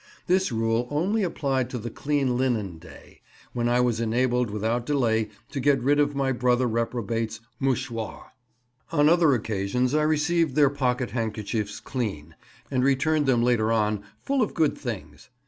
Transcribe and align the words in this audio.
This 0.25 0.51
rule 0.51 0.87
only 0.89 1.21
applied 1.21 1.69
to 1.69 1.77
the 1.77 1.91
clean 1.91 2.35
linen 2.35 2.79
day, 2.79 3.21
when 3.53 3.69
I 3.69 3.81
was 3.81 3.99
enabled 3.99 4.49
without 4.49 4.83
delay 4.83 5.29
to 5.51 5.59
get 5.59 5.79
rid 5.83 5.99
of 5.99 6.15
my 6.15 6.31
brother 6.31 6.65
reprobate's 6.65 7.39
mouchoir. 7.59 8.31
On 8.91 9.07
other 9.07 9.35
occasions 9.35 9.93
I 9.93 10.01
received 10.01 10.55
their 10.55 10.71
pocket 10.71 11.11
handkerchiefs 11.11 11.79
clean, 11.79 12.33
and 12.71 12.83
returned 12.83 13.27
them 13.27 13.43
later 13.43 13.71
on 13.71 14.01
full 14.23 14.41
of 14.41 14.55
good 14.55 14.75
things. 14.75 15.29